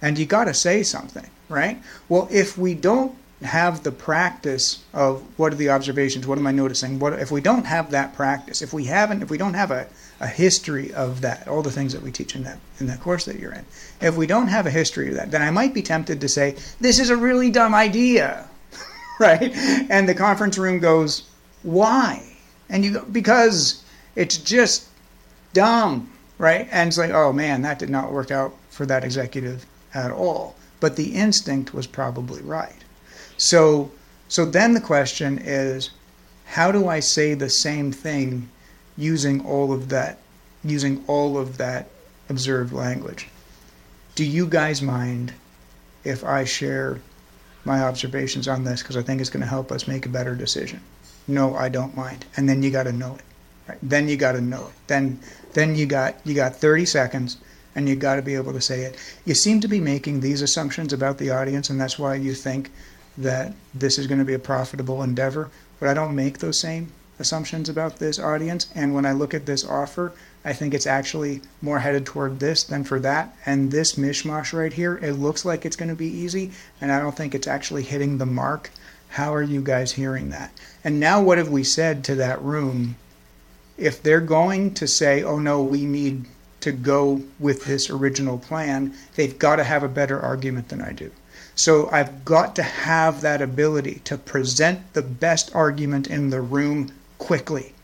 [0.00, 1.80] And you got to say something, right?
[2.08, 6.52] Well, if we don't have the practice of what are the observations, what am I
[6.52, 9.70] noticing, what if we don't have that practice, if we haven't, if we don't have
[9.70, 9.86] a,
[10.20, 13.24] a history of that, all the things that we teach in that in that course
[13.24, 13.64] that you're in,
[14.00, 16.56] if we don't have a history of that, then I might be tempted to say
[16.80, 18.48] this is a really dumb idea,
[19.20, 19.52] right?
[19.90, 21.24] And the conference room goes,
[21.62, 22.22] why?
[22.68, 23.82] And you go because
[24.14, 24.88] it's just
[25.52, 26.68] dumb, right?
[26.70, 30.54] And it's like, oh man, that did not work out for that executive at all.
[30.80, 32.82] But the instinct was probably right.
[33.42, 33.90] So,
[34.28, 35.90] so then the question is,
[36.46, 38.48] how do I say the same thing
[38.96, 40.18] using all of that,
[40.62, 41.88] using all of that
[42.28, 43.26] observed language?
[44.14, 45.32] Do you guys mind
[46.04, 47.00] if I share
[47.64, 50.36] my observations on this because I think it's going to help us make a better
[50.36, 50.80] decision?
[51.26, 52.24] No, I don't mind.
[52.36, 53.24] And then you got to know it.
[53.68, 53.78] Right?
[53.82, 54.74] Then you got to know it.
[54.86, 55.18] Then,
[55.52, 57.38] then you got you got 30 seconds
[57.74, 58.96] and you got to be able to say it.
[59.24, 62.70] You seem to be making these assumptions about the audience, and that's why you think
[63.18, 65.50] that this is going to be a profitable endeavor.
[65.78, 68.68] But I don't make those same assumptions about this audience.
[68.74, 70.12] And when I look at this offer,
[70.44, 73.36] I think it's actually more headed toward this than for that.
[73.46, 76.98] And this mishmash right here, it looks like it's going to be easy, and I
[76.98, 78.70] don't think it's actually hitting the mark.
[79.08, 80.50] How are you guys hearing that?
[80.82, 82.96] And now, what have we said to that room?
[83.78, 86.24] If they're going to say, oh no, we need
[86.60, 90.92] to go with this original plan, they've got to have a better argument than I
[90.92, 91.10] do.
[91.54, 96.90] So I've got to have that ability to present the best argument in the room
[97.18, 97.74] quickly.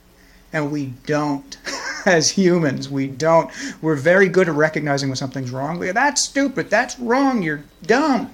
[0.52, 1.56] And we don't.
[2.06, 3.50] As humans, we don't.
[3.82, 5.78] We're very good at recognizing when something's wrong.
[5.78, 6.70] Go, That's stupid.
[6.70, 7.42] That's wrong.
[7.42, 8.30] You're dumb.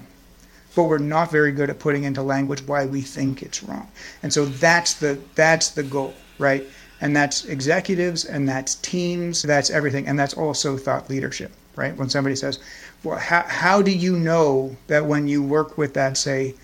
[0.75, 3.89] But we're not very good at putting into language why we think it's wrong.
[4.23, 6.65] And so that's the that's the goal, right?
[7.01, 10.07] And that's executives and that's teams, that's everything.
[10.07, 11.51] And that's also thought leadership.
[11.75, 11.95] right?
[11.97, 12.59] When somebody says,
[13.05, 16.55] well, how, how do you know that when you work with that, say,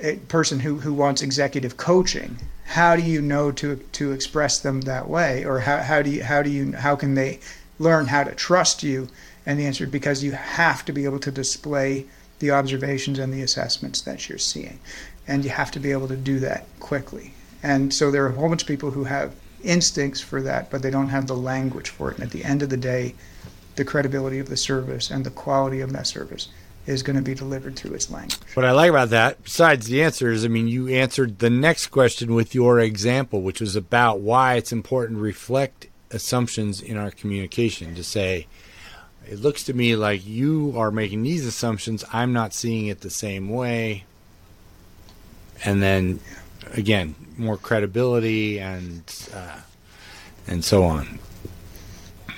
[0.00, 4.80] a person who, who wants executive coaching, how do you know to to express them
[4.82, 5.44] that way?
[5.44, 7.38] Or how, how do you how do you how can they
[7.78, 9.08] learn how to trust you?
[9.44, 12.06] And the answer is because you have to be able to display
[12.38, 14.80] the observations and the assessments that you're seeing.
[15.28, 17.34] And you have to be able to do that quickly.
[17.62, 20.82] And so there are a whole bunch of people who have instincts for that but
[20.82, 22.16] they don't have the language for it.
[22.16, 23.14] And at the end of the day
[23.76, 26.48] the credibility of the service and the quality of that service
[26.86, 28.38] is going to be delivered through its language.
[28.54, 32.34] What I like about that, besides the answers, I mean, you answered the next question
[32.34, 37.94] with your example, which was about why it's important to reflect assumptions in our communication.
[37.94, 38.46] To say,
[39.28, 43.10] it looks to me like you are making these assumptions, I'm not seeing it the
[43.10, 44.04] same way.
[45.64, 46.18] And then,
[46.72, 49.02] again, more credibility and
[49.32, 49.60] uh,
[50.48, 51.20] and so on.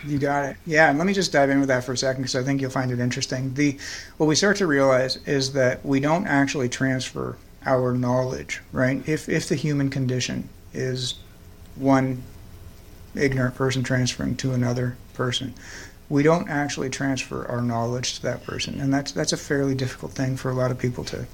[0.06, 0.56] You got it.
[0.66, 2.60] Yeah, and let me just dive in with that for a second because I think
[2.60, 3.54] you'll find it interesting.
[3.54, 3.78] The
[4.18, 9.06] what we start to realize is that we don't actually transfer our knowledge, right?
[9.08, 11.14] If if the human condition is
[11.76, 12.22] one
[13.14, 15.54] ignorant person transferring to another person,
[16.08, 20.12] we don't actually transfer our knowledge to that person, and that's that's a fairly difficult
[20.12, 21.26] thing for a lot of people to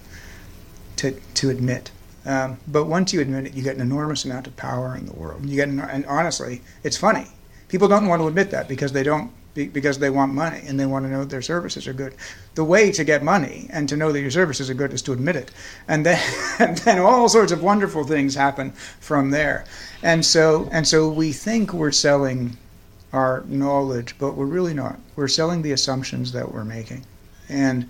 [0.96, 1.90] to to admit.
[2.24, 5.14] Um, but once you admit it, you get an enormous amount of power in the
[5.14, 5.46] world.
[5.46, 7.28] You get, an, and honestly, it's funny
[7.70, 10.86] People don't want to admit that because they don't because they want money and they
[10.86, 12.14] want to know their services are good.
[12.56, 15.12] The way to get money and to know that your services are good is to
[15.12, 15.52] admit it,
[15.86, 16.20] and then
[16.58, 19.64] and then all sorts of wonderful things happen from there.
[20.02, 22.56] And so and so we think we're selling
[23.12, 24.98] our knowledge, but we're really not.
[25.14, 27.04] We're selling the assumptions that we're making,
[27.48, 27.88] and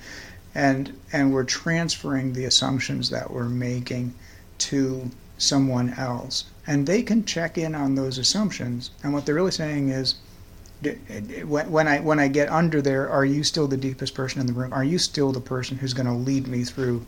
[0.54, 4.14] and and we're transferring the assumptions that we're making
[4.58, 8.90] to someone else and they can check in on those assumptions.
[9.02, 10.16] And what they're really saying is,
[11.44, 14.52] when I when I get under there, are you still the deepest person in the
[14.52, 14.72] room?
[14.72, 17.04] Are you still the person who's going to lead me through,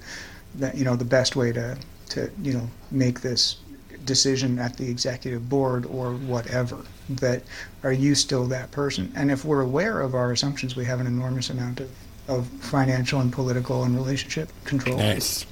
[0.57, 1.78] that you know, the best way to
[2.11, 3.57] to you know make this
[4.05, 6.78] decision at the executive board or whatever?
[7.09, 7.42] That
[7.82, 9.11] are you still that person?
[9.16, 11.90] And if we're aware of our assumptions, we have an enormous amount of
[12.28, 14.98] of financial and political and relationship control.
[14.98, 15.46] Nice.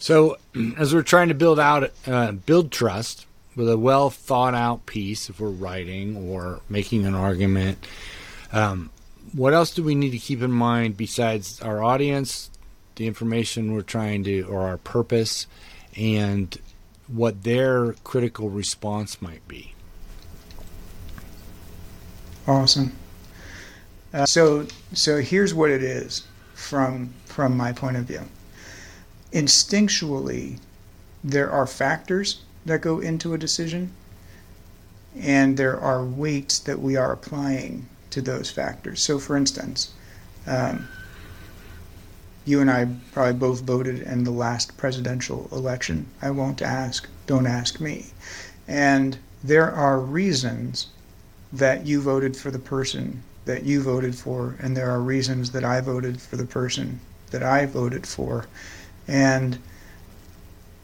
[0.00, 0.38] So,
[0.78, 5.28] as we're trying to build out, uh, build trust with a well thought out piece,
[5.28, 7.86] if we're writing or making an argument,
[8.50, 8.88] um,
[9.34, 12.50] what else do we need to keep in mind besides our audience,
[12.96, 15.46] the information we're trying to, or our purpose,
[15.94, 16.58] and
[17.06, 19.74] what their critical response might be?
[22.48, 22.96] Awesome.
[24.14, 28.22] Uh, so, so here's what it is from from my point of view
[29.32, 30.58] instinctually,
[31.22, 33.92] there are factors that go into a decision,
[35.18, 39.02] and there are weights that we are applying to those factors.
[39.02, 39.92] So, for instance,
[40.46, 40.88] um,
[42.44, 46.06] you and I probably both voted in the last presidential election.
[46.22, 48.06] I won't ask, don't ask me.
[48.66, 50.88] And there are reasons
[51.52, 55.64] that you voted for the person that you voted for, and there are reasons that
[55.64, 57.00] I voted for the person
[57.30, 58.46] that I voted for.
[59.10, 59.58] And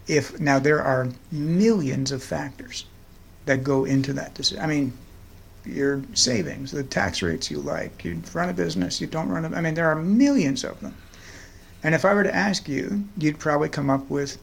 [0.08, 2.86] if now there are millions of factors
[3.44, 4.62] that go into that decision.
[4.62, 4.92] I mean,
[5.64, 9.56] your savings, the tax rates you like, you run a business, you don't run a,
[9.56, 10.94] I mean, there are millions of them.
[11.84, 14.38] And if I were to ask you, you'd probably come up with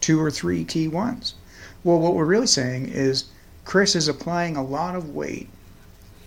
[0.00, 1.34] two or three key ones.
[1.82, 3.24] Well, what we're really saying is
[3.64, 5.48] Chris is applying a lot of weight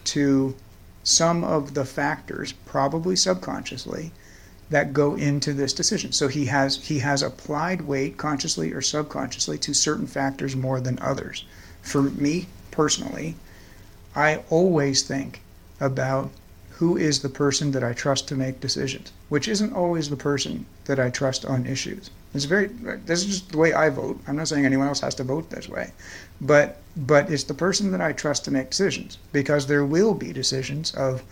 [0.06, 0.56] to
[1.04, 4.12] some of the factors, probably subconsciously,
[4.70, 6.12] that go into this decision.
[6.12, 11.00] So he has he has applied weight consciously or subconsciously to certain factors more than
[11.00, 11.46] others.
[11.82, 13.36] For me personally,
[14.16, 15.42] I always think
[15.80, 16.32] about
[16.78, 20.66] who is the person that I trust to make decisions, which isn't always the person
[20.86, 22.10] that I trust on issues.
[22.34, 22.68] It's very
[23.06, 24.20] this is just the way I vote.
[24.28, 25.92] I'm not saying anyone else has to vote this way.
[26.42, 30.34] But but it's the person that I trust to make decisions because there will be
[30.34, 31.24] decisions of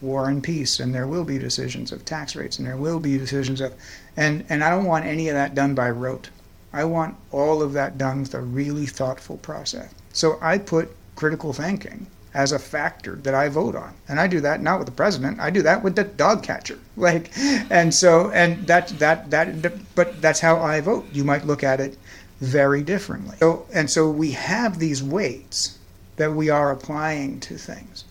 [0.00, 3.16] war and peace, and there will be decisions of tax rates, and there will be
[3.16, 3.74] decisions of,
[4.16, 6.28] and and I don't want any of that done by rote.
[6.72, 9.90] I want all of that done with a really thoughtful process.
[10.12, 14.40] So I put critical thinking as a factor that I vote on, and I do
[14.40, 15.40] that not with the president.
[15.40, 16.78] I do that with the dog catcher.
[16.98, 17.30] Like,
[17.70, 21.06] and so and that that that, but that's how I vote.
[21.12, 21.98] You might look at it
[22.40, 23.36] very differently.
[23.38, 25.78] So and so we have these weights
[26.16, 28.04] that we are applying to things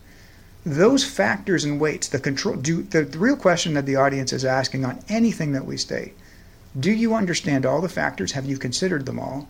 [0.66, 4.44] those factors and weights, the control, do the, the real question that the audience is
[4.44, 6.14] asking on anything that we state,
[6.78, 8.32] do you understand all the factors?
[8.32, 9.48] Have you considered them all?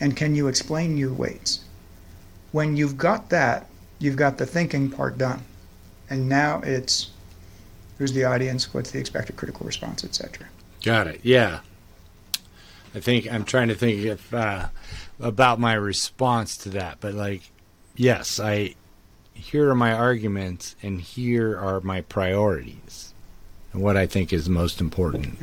[0.00, 1.60] And can you explain your weights?
[2.50, 3.68] When you've got that,
[3.98, 5.42] you've got the thinking part done.
[6.10, 7.10] And now it's
[7.98, 10.48] who's the audience, what's the expected critical response, etc.
[10.82, 11.20] Got it.
[11.22, 11.60] Yeah.
[12.94, 14.68] I think I'm trying to think if uh,
[15.20, 17.42] about my response to that, but like,
[17.94, 18.74] yes, I
[19.34, 23.14] here are my arguments, and here are my priorities,
[23.72, 25.38] and what I think is most important,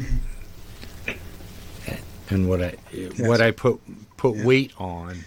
[2.30, 3.20] and what I yes.
[3.20, 3.82] what I put
[4.18, 4.46] put yeah.
[4.46, 5.24] weight on,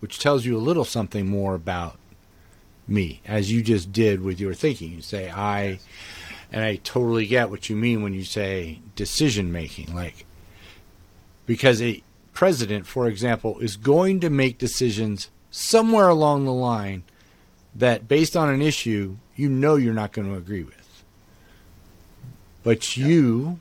[0.00, 1.98] which tells you a little something more about
[2.86, 4.92] me, as you just did with your thinking.
[4.92, 5.78] You say I,
[6.50, 10.24] and I totally get what you mean when you say decision making, like
[11.46, 12.02] because a
[12.32, 17.02] president, for example, is going to make decisions somewhere along the line
[17.78, 20.74] that, based on an issue, you know you're not going to agree with.
[22.62, 23.60] But you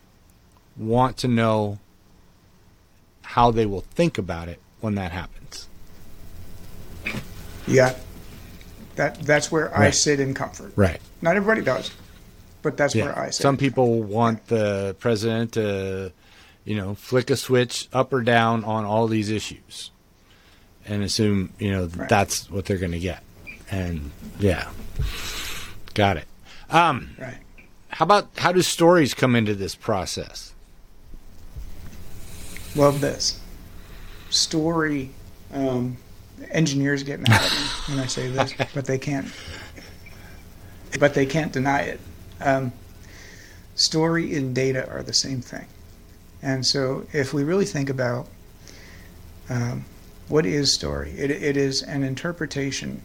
[0.76, 1.80] want to know
[3.22, 5.68] how they will think about it when that happens.
[7.68, 7.95] Yeah.
[8.95, 9.88] That that's where right.
[9.88, 10.74] I sit in comfort.
[10.76, 10.99] Right.
[11.22, 11.91] Not everybody does,
[12.63, 13.05] but that's yeah.
[13.05, 13.43] where I sit.
[13.43, 16.11] Some people want the president to
[16.68, 19.89] you know, flick a switch up or down on all these issues
[20.86, 22.09] and assume, you know, right.
[22.09, 23.24] that's what they're going to get.
[23.70, 24.70] And yeah,
[25.93, 26.26] got it.
[26.70, 27.38] Um, right.
[27.89, 30.53] How about how do stories come into this process?
[32.76, 33.39] Love this
[34.30, 35.09] story.
[35.53, 35.97] Um,
[36.51, 39.28] engineers get mad at me when I say this, but they can't.
[40.99, 41.99] But they can't deny it.
[42.39, 42.72] Um,
[43.76, 45.65] story and data are the same thing.
[46.41, 48.28] And so, if we really think about
[49.49, 49.86] um,
[50.28, 53.01] what is story, it, it is an interpretation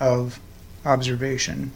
[0.00, 0.40] of
[0.84, 1.72] observation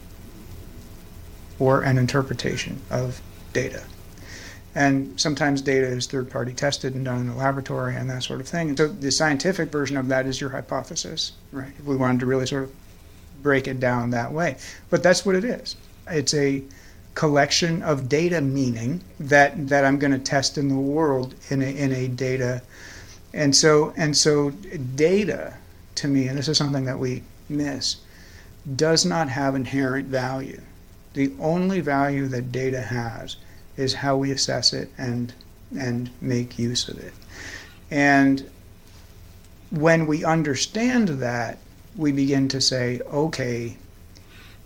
[1.57, 3.21] or an interpretation of
[3.53, 3.83] data.
[4.75, 8.39] And sometimes data is third party tested and done in the laboratory and that sort
[8.39, 8.69] of thing.
[8.69, 11.73] And so the scientific version of that is your hypothesis, right?
[11.77, 12.71] If we wanted to really sort of
[13.41, 14.57] break it down that way.
[14.89, 15.75] But that's what it is.
[16.07, 16.63] It's a
[17.15, 21.65] collection of data meaning that that I'm going to test in the world in a,
[21.65, 22.61] in a data
[23.33, 24.51] and so and so
[24.95, 25.53] data
[25.95, 27.97] to me and this is something that we miss
[28.75, 30.61] does not have inherent value.
[31.13, 33.37] The only value that data has
[33.77, 35.33] is how we assess it and
[35.77, 37.13] and make use of it.
[37.91, 38.49] And
[39.69, 41.59] when we understand that
[41.95, 43.77] we begin to say okay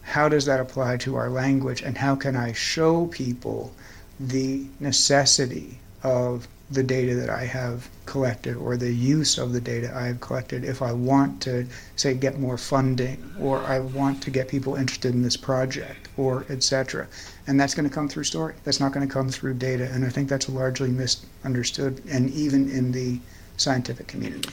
[0.04, 1.82] how does that apply to our language?
[1.82, 3.74] And how can I show people
[4.20, 9.92] the necessity of the data that I have collected or the use of the data
[9.96, 14.32] I have collected if I want to say get more funding or I want to
[14.32, 17.08] get people interested in this project or etc.
[17.48, 18.56] And that's going to come through story.
[18.64, 22.70] That's not going to come through data and I think that's largely misunderstood and even
[22.70, 23.20] in the
[23.58, 24.50] scientific community.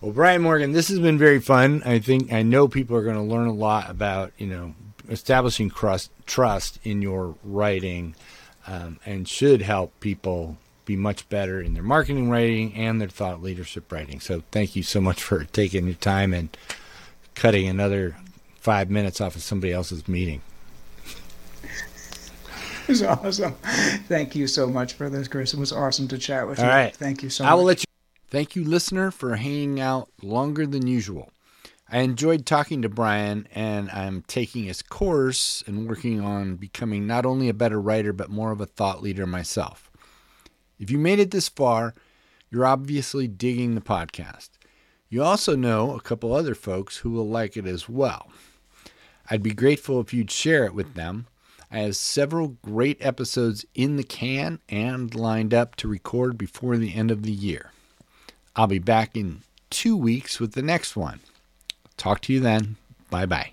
[0.00, 1.82] Well, Brian Morgan, this has been very fun.
[1.84, 4.74] I think I know people are going to learn a lot about you know
[5.08, 8.16] establishing trust trust in your writing,
[8.66, 13.42] um, and should help people be much better in their marketing writing and their thought
[13.42, 14.20] leadership writing.
[14.20, 16.56] So, thank you so much for taking your time and
[17.34, 18.16] cutting another
[18.56, 20.40] five minutes off of somebody else's meeting.
[22.82, 23.54] It was awesome.
[24.08, 25.54] Thank you so much for this, Chris.
[25.54, 26.70] It was awesome to chat with All you.
[26.70, 26.94] All right.
[26.94, 27.52] Thank you so I much.
[27.52, 27.84] I will let you
[28.32, 31.30] Thank you, listener, for hanging out longer than usual.
[31.86, 37.26] I enjoyed talking to Brian, and I'm taking his course and working on becoming not
[37.26, 39.90] only a better writer, but more of a thought leader myself.
[40.82, 41.94] If you made it this far,
[42.50, 44.50] you're obviously digging the podcast.
[45.08, 48.32] You also know a couple other folks who will like it as well.
[49.30, 51.28] I'd be grateful if you'd share it with them.
[51.70, 56.94] I have several great episodes in the can and lined up to record before the
[56.96, 57.70] end of the year.
[58.56, 61.20] I'll be back in two weeks with the next one.
[61.96, 62.74] Talk to you then.
[63.08, 63.52] Bye bye.